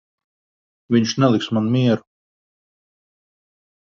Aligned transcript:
Viņš 0.95 1.11
neliks 1.23 1.49
man 1.57 1.69
mieru. 1.75 2.05